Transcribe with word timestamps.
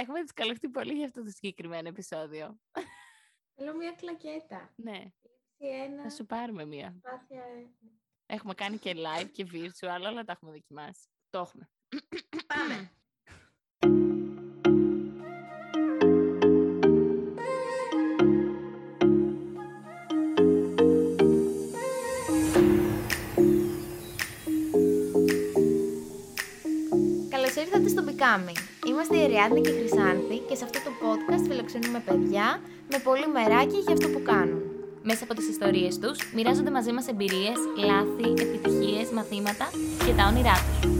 έχουμε 0.00 0.20
δυσκολευτεί 0.20 0.68
πολύ 0.68 0.94
για 0.94 1.04
αυτό 1.06 1.24
το 1.24 1.30
συγκεκριμένο 1.30 1.88
επεισόδιο. 1.88 2.58
Θέλω 3.54 3.76
μια 3.76 3.92
κλακέτα. 3.92 4.72
ναι, 4.76 5.04
Ένα... 5.58 6.02
θα 6.02 6.10
σου 6.10 6.26
πάρουμε 6.26 6.64
μία. 6.64 6.98
Προσπάθεια... 7.02 7.44
Έχουμε 8.26 8.54
κάνει 8.54 8.78
και 8.78 8.94
live 8.96 9.30
και 9.32 9.46
virtual, 9.52 10.00
όλα 10.10 10.24
τα 10.24 10.32
έχουμε 10.32 10.50
δοκιμάσει. 10.50 11.08
Το 11.30 11.38
έχουμε. 11.38 11.70
Πάμε. 12.46 12.92
Becoming. 28.08 28.58
Είμαστε 28.88 29.16
η 29.16 29.26
Ariadne 29.26 29.60
και 29.62 29.70
η 29.70 29.78
Χρυσάνθη 29.78 30.38
και 30.48 30.54
σε 30.54 30.64
αυτό 30.64 30.78
το 30.84 30.90
podcast 31.02 31.44
φιλοξενούμε 31.48 32.02
παιδιά 32.06 32.60
με 32.90 32.98
πολύ 32.98 33.26
μεράκι 33.32 33.76
για 33.76 33.92
αυτό 33.92 34.08
που 34.08 34.22
κάνουν. 34.22 34.62
Μέσα 35.02 35.24
από 35.24 35.34
τις 35.34 35.48
ιστορίες 35.48 35.98
τους 35.98 36.18
μοιράζονται 36.34 36.70
μαζί 36.70 36.92
μας 36.92 37.08
εμπειρίες, 37.08 37.58
λάθη, 37.76 38.42
επιτυχίες, 38.42 39.10
μαθήματα 39.10 39.70
και 40.06 40.12
τα 40.16 40.26
όνειρά 40.26 40.54
τους. 40.82 40.97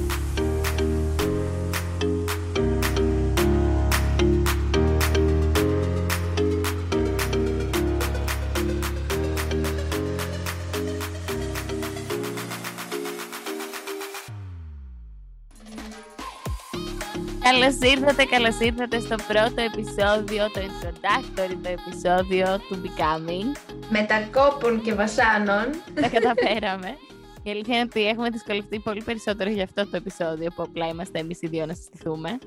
Καλώς 17.50 17.92
ήρθατε, 17.92 18.24
καλώς 18.24 18.58
ήρθατε 18.60 19.00
στο 19.00 19.16
πρώτο 19.28 19.62
επεισόδιο, 19.62 20.50
το 20.50 20.60
introductory 20.60 21.56
το 21.62 21.68
επεισόδιο 21.68 22.58
του 22.68 22.82
Becoming. 22.84 23.76
Μετακόπων 23.88 24.82
και 24.82 24.94
βασάνων. 24.94 25.64
Τα 25.94 26.08
καταφέραμε. 26.08 26.96
Η 27.42 27.50
αλήθεια 27.50 27.74
είναι 27.74 27.84
ότι 27.90 28.06
έχουμε 28.06 28.30
δυσκολευτεί 28.30 28.78
πολύ 28.78 29.02
περισσότερο 29.02 29.50
για 29.50 29.62
αυτό 29.62 29.86
το 29.90 29.96
επεισόδιο 29.96 30.50
που 30.54 30.62
απλά 30.62 30.88
είμαστε 30.88 31.18
εμείς 31.18 31.42
οι 31.42 31.46
δύο 31.46 31.66
να 31.66 31.74
συστηθούμε 31.74 32.38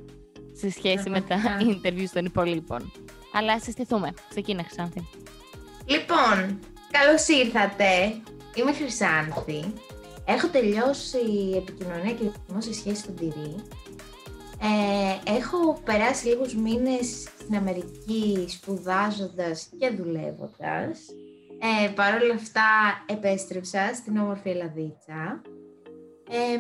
σε 0.52 0.69
σχέση 0.69 1.09
με 1.09 1.21
τα 1.21 1.36
Πραγματικά. 1.43 1.80
interviews 1.89 2.09
των 2.13 2.25
υπολείπων. 2.25 2.91
Αλλά 3.33 3.59
συστηθούμε. 3.59 4.13
Ξεκίνα, 4.30 4.63
Χρυσάνθη. 4.63 5.08
Λοιπόν, 5.86 6.59
καλώς 6.91 7.27
ήρθατε. 7.27 8.15
Είμαι 8.55 8.71
η 8.71 8.73
Χρυσάνθη. 8.73 9.73
Έχω 10.25 10.47
τελειώσει 10.47 11.19
επικοινωνία 11.55 12.11
και 12.13 12.23
δημόσια 12.47 12.73
σχέση 12.73 12.95
στον 12.95 13.15
Τυρί. 13.15 13.55
Ε, 14.64 15.31
έχω 15.36 15.81
περάσει 15.84 16.28
λίγους 16.28 16.56
μήνες 16.56 17.28
στην 17.40 17.56
Αμερική 17.56 18.45
σπουδάζοντας 18.48 19.70
και 19.80 19.90
δουλεύοντας. 19.90 21.00
Ε, 21.59 21.90
Παρ' 21.90 22.22
όλα 22.22 22.34
αυτά 22.34 22.62
επέστρεψα 23.06 23.94
στην 23.94 24.17
όμορφη 24.17 24.50
Ελλαδίτσα. 24.50 25.42
Ε, 26.30 26.58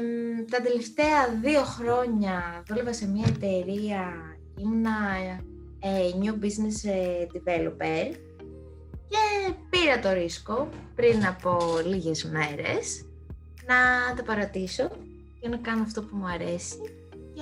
τα 0.51 0.61
τελευταία 0.61 1.29
δύο 1.41 1.61
χρόνια 1.61 2.63
δούλευα 2.67 2.93
σε 2.93 3.07
μια 3.07 3.25
εταιρεία, 3.27 4.13
ήμουνα 4.57 4.97
ε, 5.79 6.09
New 6.21 6.43
Business 6.43 6.89
ε, 6.89 7.25
Developer 7.33 8.15
και 9.07 9.53
πήρα 9.69 9.99
το 10.01 10.11
ρίσκο 10.11 10.69
πριν 10.95 11.25
από 11.25 11.57
λίγες 11.85 12.23
μέρες 12.23 13.05
να 13.65 14.13
τα 14.15 14.23
παρατήσω 14.23 14.89
και 15.39 15.49
να 15.49 15.57
κάνω 15.57 15.81
αυτό 15.81 16.01
που 16.01 16.15
μου 16.15 16.27
αρέσει 16.27 16.79
και 17.33 17.41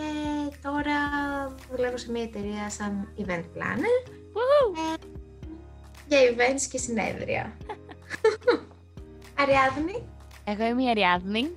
τώρα 0.62 0.98
δουλεύω 1.72 1.98
σε 1.98 2.12
μια 2.12 2.24
εταιρεία 2.24 2.70
σαν 2.70 3.14
event 3.18 3.44
planner 3.56 4.12
ε, 4.36 5.08
για 6.08 6.20
events 6.30 6.62
και 6.72 6.78
συνέδρια. 6.78 7.58
Αριάδνη, 9.40 10.04
Εγώ 10.44 10.66
είμαι 10.66 10.84
η 10.84 10.90
Αριάδνη. 10.90 11.54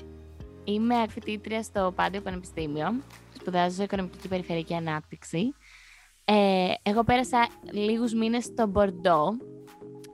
Είμαι 0.65 0.94
φοιτήτρια 1.09 1.62
στο 1.62 1.93
Πάντιο 1.97 2.21
Πανεπιστήμιο. 2.21 3.03
Σπουδάζω 3.39 3.83
Οικονομική 3.83 4.19
και 4.19 4.28
Περιφερειακή 4.28 4.75
Ανάπτυξη. 4.75 5.55
Ε, 6.25 6.72
εγώ 6.83 7.05
πέρασα 7.05 7.47
λίγους 7.71 8.15
μήνες 8.15 8.44
στο 8.44 8.67
Μπορντό. 8.67 9.28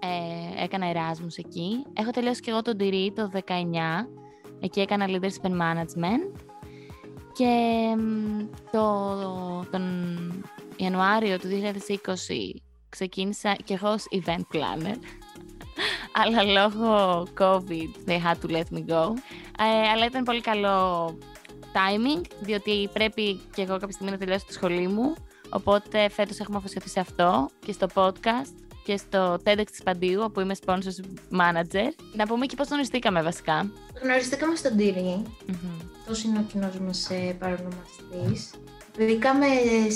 Ε, 0.01 0.63
έκανα 0.63 0.89
Εράσμους 0.89 1.37
εκεί. 1.37 1.85
Έχω 1.93 2.11
τελειώσει 2.11 2.41
και 2.41 2.51
εγώ 2.51 2.63
τον 2.63 2.77
Τυρί 2.77 3.13
το 3.17 3.31
19. 3.33 3.41
Εκεί 4.61 4.81
έκανα 4.81 5.07
Leadership 5.09 5.49
and 5.49 5.61
Management. 5.61 6.48
Και 7.39 7.95
μ, 7.97 8.39
το, 8.71 9.67
τον 9.71 10.45
Ιανουάριο 10.77 11.39
του 11.39 11.49
2020 11.49 12.05
ξεκίνησα 12.89 13.57
και 13.65 13.75
εγώ 13.75 13.89
ως 13.93 14.05
event 14.11 14.57
planner. 14.57 14.97
αλλά 16.13 16.43
λόγω 16.43 17.23
COVID 17.39 18.09
they 18.11 18.19
had 18.25 18.35
to 18.43 18.51
let 18.51 18.79
me 18.79 18.85
go. 18.89 19.13
Ε, 19.59 19.89
αλλά 19.93 20.05
ήταν 20.07 20.25
πολύ 20.25 20.41
καλό 20.41 21.07
timing, 21.73 22.21
διότι 22.41 22.89
πρέπει 22.93 23.41
και 23.55 23.63
εγώ 23.63 23.73
κάποια 23.73 23.91
στιγμή 23.91 24.11
να 24.11 24.19
τελειώσω 24.19 24.45
τη 24.47 24.53
σχολή 24.53 24.89
μου. 24.89 25.15
Οπότε 25.51 26.09
φέτος 26.09 26.39
έχουμε 26.41 26.57
αφοσιωθεί 26.57 26.89
σε 26.89 27.01
αυτό 27.01 27.51
και 27.67 27.73
στο 27.73 27.87
podcast 27.95 28.55
και 28.85 28.97
στο 28.97 29.39
TEDx 29.45 29.67
της 29.71 29.83
Παντίου, 29.83 30.21
όπου 30.23 30.41
είμαι 30.41 30.55
sponsors 30.65 31.01
manager. 31.41 31.89
Να 32.13 32.27
πούμε 32.27 32.47
και 32.47 32.57
πώς 32.57 32.69
γνωριστήκαμε 32.69 33.23
βασικά. 33.23 33.71
γνωριστήκαμε 34.03 34.57
στον 34.57 34.77
Τυρί, 34.77 35.23
αυτός 36.11 36.25
είναι 36.25 36.39
ο 36.39 36.43
κοινός 36.43 36.79
μας 36.79 37.11
ε, 37.11 37.37
παρονομαστής. 37.39 38.51
Μπήκαμε 38.99 39.47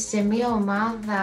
σε 0.08 0.22
μια 0.22 0.48
ομάδα 0.48 1.22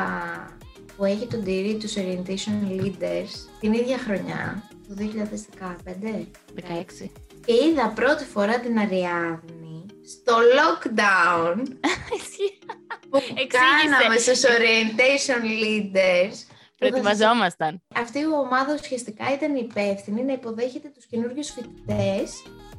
που 0.95 1.05
έχει 1.05 1.27
τον 1.27 1.43
Τυρί 1.43 1.77
τους 1.77 1.93
Orientation 1.97 2.71
Leaders 2.71 3.31
την 3.59 3.73
ίδια 3.73 3.97
χρονιά, 3.97 4.69
το 4.87 4.95
2015. 4.97 6.27
16. 6.55 7.09
Και 7.45 7.53
είδα 7.53 7.87
πρώτη 7.95 8.23
φορά 8.23 8.59
την 8.59 8.79
Αριάδνη 8.79 9.85
στο 10.05 10.33
lockdown 10.57 11.55
που 13.09 13.17
Εξήγησε. 13.17 13.47
κάναμε 13.59 14.17
στους 14.17 14.41
Orientation 14.41 15.43
Leaders. 15.63 16.35
Προετοιμαζόμασταν. 16.77 17.81
Αυτή 17.95 18.19
η 18.19 18.25
ομάδα 18.25 18.77
ουσιαστικά 18.81 19.33
ήταν 19.33 19.55
υπεύθυνη 19.55 20.23
να 20.23 20.33
υποδέχεται 20.33 20.91
τους 20.95 21.05
καινούριου 21.05 21.43
φοιτητές 21.43 22.31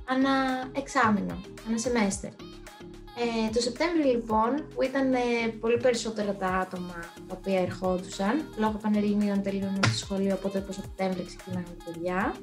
ανά 0.04 0.34
εξάμηνο, 0.72 1.40
ανά 1.68 1.78
σεμέστερ. 1.78 2.30
Ε, 3.22 3.50
το 3.52 3.60
Σεπτέμβριο 3.60 4.12
λοιπόν, 4.12 4.68
που 4.74 4.82
ήταν 4.82 5.14
ε, 5.14 5.18
πολύ 5.60 5.76
περισσότερα 5.76 6.34
τα 6.34 6.46
άτομα 6.46 6.98
τα 7.28 7.36
οποία 7.38 7.60
ερχόντουσαν, 7.60 8.44
λόγω 8.56 8.78
πανελληνίων 8.82 9.42
τελείωναν 9.42 9.80
στο 9.84 9.96
σχολείο, 9.96 10.34
οπότε 10.34 10.60
το 10.60 10.72
Σεπτέμβριο 10.72 11.24
ξεκινάνε 11.24 11.64
τα 11.78 11.84
παιδιά, 11.84 12.34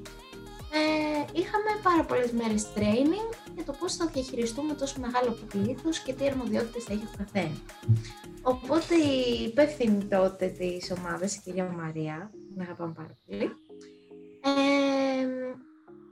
ε, 0.72 1.40
είχαμε 1.40 1.72
πάρα 1.84 2.04
πολλές 2.04 2.32
μέρες 2.32 2.68
training 2.76 3.36
για 3.56 3.64
το 3.66 3.74
πώς 3.80 3.96
θα 3.96 4.06
διαχειριστούμε 4.06 4.74
τόσο 4.74 4.96
μεγάλο 5.00 5.38
πλήθος 5.48 6.00
και 6.00 6.14
τι 6.14 6.28
αρμοδιότητες 6.28 6.84
θα 6.84 6.94
έχει 6.94 7.04
ο 7.06 7.18
καθένας. 7.18 7.58
Οπότε 8.42 8.96
η 8.96 9.44
υπεύθυνη 9.44 10.04
τότε 10.04 10.48
της 10.48 10.94
ομάδας, 10.98 11.36
η 11.36 11.42
κυρία 11.44 11.66
Μαρία, 11.78 12.32
την 12.54 12.62
αγαπάμε 12.62 12.94
πάρα 12.94 13.18
πολύ, 13.26 13.52
ε, 14.42 14.97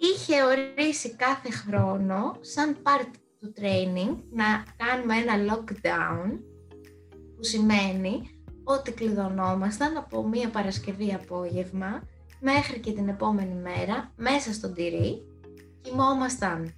είχε 0.06 0.44
ορίσει 0.44 1.16
κάθε 1.16 1.52
χρόνο 1.52 2.38
σαν 2.42 2.78
part 2.84 3.12
του 3.40 3.54
training 3.60 4.16
να 4.32 4.46
κάνουμε 4.78 5.16
ένα 5.16 5.34
lockdown 5.54 6.40
που 7.36 7.44
σημαίνει 7.44 8.30
ότι 8.64 8.92
κλειδωνόμασταν 8.92 9.98
από 9.98 10.28
μία 10.28 10.50
Παρασκευή 10.50 11.14
απόγευμα 11.14 12.08
μέχρι 12.40 12.80
και 12.80 12.92
την 12.92 13.08
επόμενη 13.08 13.54
μέρα 13.54 14.12
μέσα 14.16 14.54
στον 14.54 14.74
τυρί 14.74 15.26
κοιμόμασταν 15.82 16.74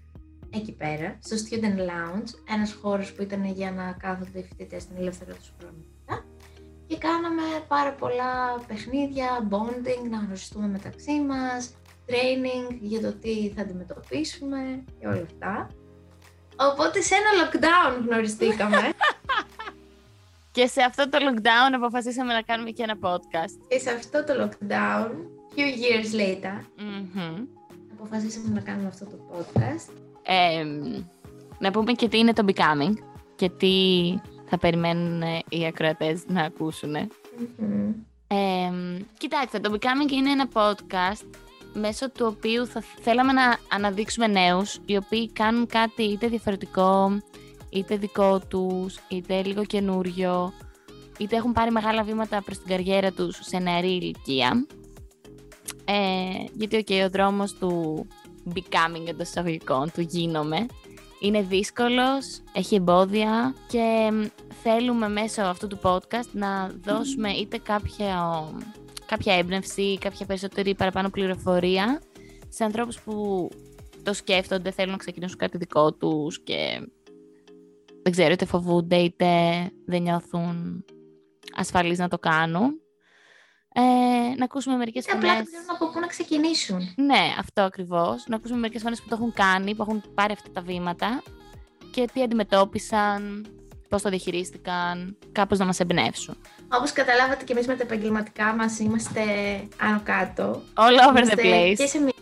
εκεί 0.49 0.71
πέρα, 0.71 1.17
στο 1.19 1.35
Student 1.35 1.77
Lounge, 1.77 2.53
ένας 2.53 2.73
χώρος 2.73 3.13
που 3.13 3.21
ήταν 3.21 3.45
για 3.45 3.71
να 3.71 3.91
κάθονται 3.91 4.39
οι 4.39 4.43
φοιτητές 4.43 4.81
στην 4.81 4.95
ελεύθερα 4.97 5.33
τους 5.33 5.53
χρόνο 5.59 5.77
μετά. 5.99 6.25
και 6.87 6.97
κάναμε 6.97 7.41
πάρα 7.67 7.93
πολλά 7.93 8.63
παιχνίδια, 8.67 9.47
bonding, 9.49 10.09
να 10.09 10.17
γνωριστούμε 10.17 10.67
μεταξύ 10.67 11.22
μας, 11.22 11.73
training 12.07 12.77
για 12.81 13.01
το 13.01 13.13
τι 13.13 13.51
θα 13.55 13.61
αντιμετωπίσουμε 13.61 14.83
και 14.99 15.07
όλα 15.07 15.21
αυτά. 15.25 15.69
Οπότε 16.55 17.01
σε 17.01 17.15
ένα 17.15 17.29
lockdown 17.43 18.05
γνωριστήκαμε 18.07 18.77
Και 20.51 20.67
σε 20.67 20.81
αυτό 20.81 21.09
το 21.09 21.17
lockdown 21.21 21.73
αποφασίσαμε 21.75 22.33
να 22.33 22.41
κάνουμε 22.41 22.69
και 22.69 22.83
ένα 22.83 22.97
podcast. 23.01 23.57
και 23.67 23.79
σε 23.79 23.89
αυτό 23.89 24.23
το 24.23 24.33
lockdown, 24.43 25.07
few 25.55 25.59
years 25.83 26.19
later, 26.19 26.61
Μμμ. 26.77 27.45
αποφασίσαμε 27.93 28.49
να 28.53 28.61
κάνουμε 28.61 28.87
αυτό 28.87 29.05
το 29.05 29.17
podcast. 29.31 29.93
Ε, 30.23 30.63
να 31.59 31.71
πούμε 31.71 31.91
και 31.91 32.07
τι 32.07 32.17
είναι 32.17 32.33
το 32.33 32.45
Becoming 32.47 32.93
και 33.35 33.49
τι 33.49 33.73
θα 34.49 34.57
περιμένουν 34.57 35.21
ε, 35.21 35.39
οι 35.49 35.65
ακροατές 35.65 36.23
να 36.27 36.41
ακούσουν. 36.43 36.95
Μμμ. 37.57 37.89
Ε, 38.27 38.71
κοιτάξτε, 39.17 39.59
το 39.59 39.73
Becoming 39.73 40.11
είναι 40.11 40.31
ένα 40.31 40.47
podcast 40.53 41.29
μέσω 41.79 42.12
του 42.12 42.35
οποίου 42.38 42.68
θα 42.68 42.84
θέλαμε 43.02 43.32
να 43.34 43.58
αναδείξουμε 43.72 44.28
νέους 44.28 44.79
οι 44.85 44.97
οποίοι 44.97 45.32
κάνουν 45.32 45.68
κάτι 45.68 46.03
είτε 46.03 46.28
διαφορετικό, 46.28 47.22
είτε 47.70 47.97
δικό 47.97 48.40
τους, 48.40 48.97
είτε 49.08 49.44
λίγο 49.44 49.66
καινούριο, 49.66 50.53
είτε 51.18 51.35
έχουν 51.35 51.52
πάρει 51.52 51.72
μεγάλα 51.72 52.03
βήματα 52.03 52.41
προς 52.41 52.58
την 52.58 52.68
καριέρα 52.68 53.12
τους 53.12 53.40
σε 53.41 53.58
νεαρή 53.58 53.91
ηλικία. 53.91 54.66
Ε, 55.85 56.46
γιατί 56.53 56.84
okay, 56.88 57.06
ο 57.06 57.09
δρόμος 57.09 57.53
του 57.53 58.06
becoming 58.56 59.08
εντό 59.08 59.22
εισαγωγικών, 59.22 59.91
του 59.94 60.02
γίνομαι, 60.02 60.66
είναι 61.20 61.41
δύσκολος, 61.41 62.41
έχει 62.53 62.76
εμπόδια 62.76 63.56
και 63.68 64.12
θέλουμε 64.64 65.09
μέσω 65.09 65.41
αυτού 65.41 65.68
του 65.68 65.79
podcast 65.82 66.29
να 66.32 66.72
δώσουμε 66.84 67.29
είτε 67.29 67.58
κάποια, 67.58 68.44
κάποια 69.07 69.37
έμπνευση, 69.37 69.97
κάποια 69.97 70.25
περισσότερη 70.25 70.75
παραπάνω 70.75 71.09
πληροφορία 71.09 72.01
σε 72.49 72.63
ανθρώπους 72.63 72.99
που 73.01 73.49
το 74.03 74.13
σκέφτονται, 74.13 74.71
θέλουν 74.71 74.91
να 74.91 74.97
ξεκινήσουν 74.97 75.37
κάτι 75.37 75.57
δικό 75.57 75.93
τους 75.93 76.43
και 76.43 76.87
δεν 78.03 78.11
ξέρω, 78.11 78.31
είτε 78.31 78.45
φοβούνται 78.45 78.95
είτε 78.95 79.27
δεν 79.85 80.01
νιώθουν 80.01 80.85
ασφαλείς 81.55 81.97
να 81.97 82.07
το 82.07 82.17
κάνουν. 82.17 82.81
Ε, 83.73 84.35
να 84.37 84.43
ακούσουμε 84.43 84.75
μερικές 84.75 85.05
φωνές. 85.05 85.23
Απλά 85.23 85.35
δεν 85.35 85.45
ξέρουν 85.45 85.65
από 85.69 85.91
πού 85.91 85.99
να 85.99 86.07
ξεκινήσουν. 86.07 86.79
Ναι, 86.95 87.33
αυτό 87.39 87.61
ακριβώς. 87.61 88.27
Να 88.27 88.35
ακούσουμε 88.35 88.59
μερικές 88.59 88.81
φωνές 88.81 89.01
που 89.01 89.07
το 89.07 89.15
έχουν 89.15 89.33
κάνει, 89.33 89.75
που 89.75 89.81
έχουν 89.81 90.03
πάρει 90.13 90.33
αυτά 90.33 90.51
τα 90.51 90.61
βήματα 90.61 91.23
και 91.91 92.07
τι 92.13 92.21
αντιμετώπισαν, 92.21 93.47
πώς 93.89 94.01
το 94.01 94.09
διαχειρίστηκαν, 94.09 95.17
κάπως 95.31 95.57
να 95.57 95.66
μας 95.66 95.79
εμπνεύσουν. 95.79 96.37
Όπως 96.73 96.91
καταλάβατε 96.91 97.43
και 97.43 97.53
εμείς 97.53 97.67
με 97.67 97.75
τα 97.75 97.84
επαγγελματικά 97.84 98.53
μας 98.53 98.79
είμαστε 98.79 99.22
άνω 99.78 100.01
κάτω. 100.03 100.61
All 100.73 101.09
over 101.09 101.23
the 101.23 101.37
place. 101.37 101.75
Και 101.78 101.87
σε, 101.87 101.99
μια, 101.99 102.13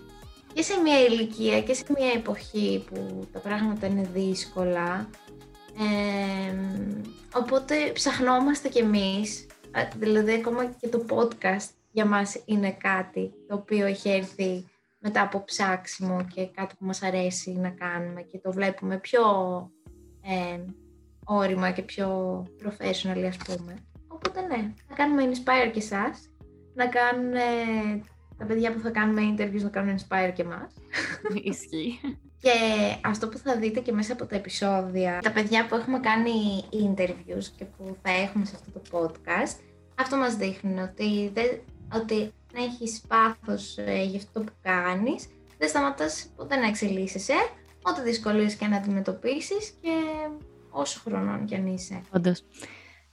και 0.54 0.62
σε 0.62 0.82
μια 0.82 1.00
ηλικία 1.00 1.62
και 1.62 1.74
σε 1.74 1.84
μια 1.98 2.12
εποχή 2.16 2.86
που 2.90 3.28
τα 3.34 3.40
πράγματα 3.40 3.88
είναι 3.88 4.10
δύσκολα. 4.14 5.10
Ε, 5.78 6.56
οπότε 7.34 7.76
ψαχνόμαστε 7.94 8.70
κι 8.70 8.80
εμείς, 8.80 9.46
δηλαδή 9.98 10.32
ακόμα 10.34 10.66
και 10.66 10.88
το 10.88 11.06
podcast 11.10 11.70
για 11.92 12.06
μας 12.06 12.42
είναι 12.46 12.72
κάτι 12.72 13.34
το 13.48 13.56
οποίο 13.56 13.86
έχει 13.86 14.10
έρθει 14.10 14.66
μετά 15.00 15.22
από 15.22 15.44
ψάξιμο 15.44 16.26
και 16.34 16.46
κάτι 16.46 16.76
που 16.80 16.86
μας 16.86 17.04
αρέσει 17.04 17.52
να 17.52 17.70
κάνουμε 17.70 18.22
και 18.22 18.38
το 18.38 18.52
βλέπουμε 18.52 18.98
πιο 18.98 19.22
ε, 20.22 20.60
όρημα 21.26 21.72
και 21.72 21.82
πιο 21.82 22.08
professional 22.64 23.24
ας 23.28 23.38
πούμε. 23.38 23.76
Οπότε 24.08 24.42
ναι, 24.42 24.74
να 24.90 24.96
κάνουμε 24.96 25.24
inspire 25.32 25.72
και 25.72 25.80
εσάς, 25.80 26.30
να 26.74 26.88
κάνουν 26.88 27.34
τα 28.38 28.46
παιδιά 28.46 28.74
που 28.74 28.80
θα 28.80 28.90
κάνουμε 28.90 29.22
interviews 29.36 29.62
να 29.62 29.70
κάνουν 29.70 29.98
inspire 29.98 30.32
και 30.34 30.42
εμάς. 30.42 30.74
Ισχύει. 31.52 32.00
Και 32.42 32.52
αυτό 33.04 33.28
που 33.28 33.38
θα 33.38 33.58
δείτε 33.58 33.80
και 33.80 33.92
μέσα 33.92 34.14
από 34.14 34.26
τα 34.26 34.36
επεισόδια, 34.36 35.20
τα 35.22 35.32
παιδιά 35.32 35.66
που 35.66 35.76
έχουμε 35.76 36.00
κάνει 36.00 36.32
interviews 36.72 37.46
και 37.56 37.66
που 37.66 37.98
θα 38.02 38.12
έχουμε 38.12 38.46
σε 38.46 38.56
αυτό 38.56 38.80
το 38.80 38.82
podcast, 38.92 39.60
αυτό 39.96 40.16
μας 40.16 40.36
δείχνει 40.36 40.82
ότι, 40.82 41.32
δεν, 41.34 41.60
ότι 41.94 42.22
αν 42.22 42.64
έχεις 42.64 43.02
πάθος 43.08 43.78
ε, 43.78 44.04
για 44.04 44.18
αυτό 44.18 44.40
που 44.40 44.52
κάνεις, 44.62 45.28
δεν 45.58 45.70
σταματάς 45.70 46.28
ποτέ 46.36 46.56
να 46.56 46.68
εξελίσσεσαι, 46.68 47.34
ό,τι 47.82 48.02
δυσκολίες 48.02 48.56
και 48.56 48.68
να 48.68 48.78
αντιμετωπίσεις 48.78 49.74
και 49.82 49.92
όσο 50.76 51.00
χρονών 51.00 51.46
κι 51.46 51.56
αν 51.56 51.68
είσαι. 51.68 52.02
Όντως. 52.12 52.44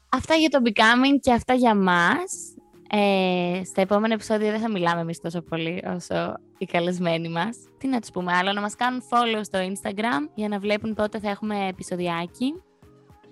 Αυτά 0.09 0.35
για 0.35 0.49
το 0.49 0.59
becoming 0.64 1.19
και 1.20 1.32
αυτά 1.32 1.55
για 1.55 1.75
μας. 1.75 2.55
Ε, 2.94 3.61
στα 3.64 3.81
επόμενα 3.81 4.14
επεισόδια 4.14 4.50
δεν 4.50 4.61
θα 4.61 4.70
μιλάμε 4.70 5.00
εμείς 5.00 5.20
τόσο 5.20 5.43
πολύ 5.43 5.85
όσο 5.87 6.35
οι 6.59 6.64
καλεσμένοι 6.64 7.29
μας. 7.29 7.56
Τι 7.79 7.88
να 7.88 8.00
τους 8.00 8.11
πούμε 8.11 8.32
άλλο, 8.32 8.53
να 8.53 8.61
μας 8.61 8.75
κάνουν 8.75 9.03
follow 9.11 9.41
στο 9.43 9.59
Instagram 9.59 10.29
για 10.35 10.49
να 10.49 10.59
βλέπουν 10.59 10.94
πότε 10.94 11.19
θα 11.19 11.31
έχουμε 11.31 11.69
επεισοδιάκι. 11.69 12.62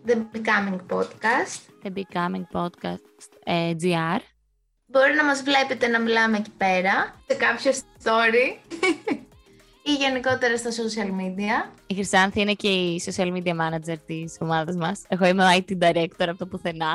The 0.07 0.15
Becoming 0.15 0.79
Podcast. 0.97 1.85
The 1.85 1.93
Becoming 1.95 2.61
Podcast 2.61 3.29
ε, 3.45 3.73
GR. 3.83 4.21
Μπορεί 4.87 5.15
να 5.15 5.25
μας 5.25 5.43
βλέπετε 5.43 5.87
να 5.87 6.01
μιλάμε 6.01 6.37
εκεί 6.37 6.51
πέρα, 6.51 7.15
σε 7.27 7.37
κάποιο 7.37 7.73
story 7.73 8.57
ή 9.91 9.95
γενικότερα 9.95 10.57
στα 10.57 10.71
social 10.71 11.11
media. 11.21 11.71
Η 11.87 11.95
Χρυσάνθη 11.95 12.41
είναι 12.41 12.53
και 12.53 12.69
η 12.69 13.03
social 13.05 13.33
media 13.37 13.55
manager 13.61 13.97
της 14.07 14.37
ομάδας 14.41 14.77
μας. 14.77 15.03
Εγώ 15.09 15.27
είμαι 15.27 15.45
ο 15.45 15.49
IT 15.57 15.83
director 15.83 16.27
από 16.29 16.39
το 16.39 16.47
πουθενά. 16.47 16.93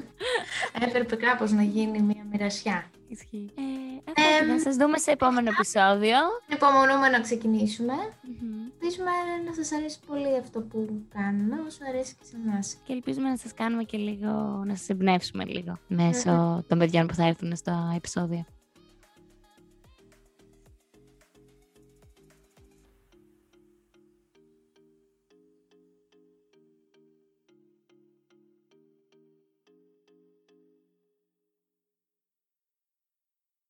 Έπρεπε 0.86 1.16
κάπως 1.16 1.52
να 1.52 1.62
γίνει 1.62 2.00
μια 2.00 2.26
μοιρασιά. 2.30 2.90
Ισχύει. 3.08 3.50
Ε, 4.14 4.44
να 4.44 4.60
σας 4.60 4.76
δούμε 4.76 4.98
σε 4.98 5.10
επόμενο 5.10 5.50
επεισόδιο. 5.50 6.16
Υπομονούμε 6.46 7.08
να 7.08 7.20
ξεκινήσουμε. 7.20 7.92
Ελπίζουμε 8.72 9.10
να 9.46 9.54
σας 9.54 9.72
αρέσει 9.78 9.98
πολύ 10.06 10.38
αυτό 10.40 10.60
που 10.60 11.06
κάνουμε, 11.14 11.56
όσο 11.66 11.78
αρέσει 11.88 12.14
και 12.18 12.24
σε 12.24 12.36
εμάς. 12.44 12.76
Και 12.84 12.92
ελπίζουμε 12.92 13.28
να 13.28 13.36
σας 13.36 13.54
κάνουμε 13.54 13.82
και 13.82 13.96
λίγο, 13.96 14.62
να 14.66 14.76
σας 14.76 14.88
εμπνεύσουμε 14.88 15.44
λίγο 15.44 15.78
μέσω 15.86 16.64
των 16.68 16.78
παιδιών 16.78 17.06
που 17.06 17.14
θα 17.14 17.26
έρθουν 17.26 17.56
στο 17.56 17.92
επεισόδιο. 17.96 18.44